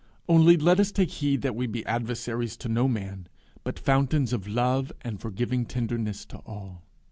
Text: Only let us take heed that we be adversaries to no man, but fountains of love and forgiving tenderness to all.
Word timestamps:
Only 0.27 0.57
let 0.57 0.79
us 0.79 0.91
take 0.91 1.11
heed 1.11 1.43
that 1.43 1.55
we 1.55 1.67
be 1.67 1.85
adversaries 1.85 2.57
to 2.57 2.67
no 2.67 2.87
man, 2.87 3.27
but 3.63 3.77
fountains 3.77 4.33
of 4.33 4.47
love 4.47 4.91
and 5.01 5.21
forgiving 5.21 5.63
tenderness 5.63 6.25
to 6.25 6.37
all. 6.37 6.81